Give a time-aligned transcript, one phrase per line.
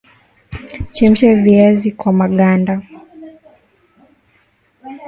[0.95, 2.81] chemsha viazi kwa maganda